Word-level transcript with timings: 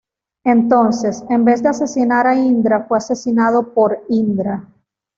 Entonces, 0.43 1.23
en 1.29 1.45
vez 1.45 1.61
de 1.61 1.69
asesinar 1.69 2.25
a 2.25 2.35
Indra, 2.35 2.85
fue 2.87 2.97
asesinado 2.97 3.71
por 3.75 3.99
Indra. 4.09 4.67